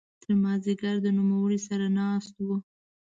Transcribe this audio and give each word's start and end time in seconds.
تر 0.21 0.31
ماذیګره 0.43 0.99
د 1.03 1.07
نوموړي 1.17 1.59
سره 1.67 1.85
ناست 1.99 2.33
وو. 2.45 2.55